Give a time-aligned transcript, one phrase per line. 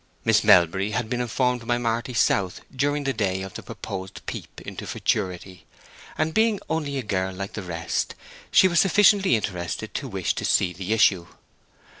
[0.25, 4.59] Miss Melbury had been informed by Marty South during the day of the proposed peep
[4.61, 5.67] into futurity,
[6.17, 8.15] and, being only a girl like the rest,
[8.49, 11.27] she was sufficiently interested to wish to see the issue.